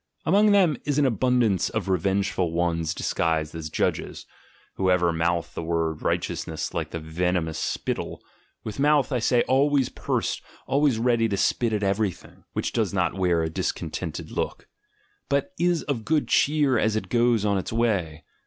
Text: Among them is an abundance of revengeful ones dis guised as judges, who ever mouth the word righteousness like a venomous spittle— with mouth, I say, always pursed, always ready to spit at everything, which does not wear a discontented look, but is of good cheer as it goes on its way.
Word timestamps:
Among 0.25 0.51
them 0.51 0.77
is 0.83 0.97
an 0.97 1.05
abundance 1.05 1.69
of 1.69 1.87
revengeful 1.87 2.51
ones 2.51 2.95
dis 2.95 3.13
guised 3.13 3.53
as 3.53 3.69
judges, 3.69 4.25
who 4.73 4.89
ever 4.89 5.13
mouth 5.13 5.53
the 5.53 5.61
word 5.61 6.01
righteousness 6.01 6.73
like 6.73 6.91
a 6.95 6.97
venomous 6.99 7.59
spittle— 7.59 8.19
with 8.63 8.79
mouth, 8.79 9.11
I 9.11 9.19
say, 9.19 9.43
always 9.43 9.89
pursed, 9.89 10.41
always 10.65 10.97
ready 10.97 11.29
to 11.29 11.37
spit 11.37 11.71
at 11.71 11.83
everything, 11.83 12.45
which 12.53 12.73
does 12.73 12.95
not 12.95 13.13
wear 13.13 13.43
a 13.43 13.49
discontented 13.51 14.31
look, 14.31 14.67
but 15.29 15.53
is 15.59 15.83
of 15.83 16.03
good 16.03 16.27
cheer 16.27 16.79
as 16.79 16.95
it 16.95 17.07
goes 17.07 17.45
on 17.45 17.59
its 17.59 17.71
way. 17.71 18.23